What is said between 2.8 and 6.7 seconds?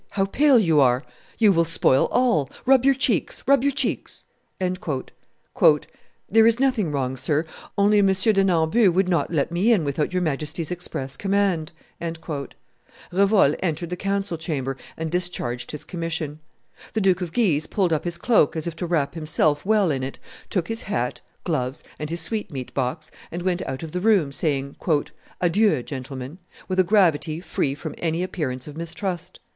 your cheeks; rub your cheeks." "There is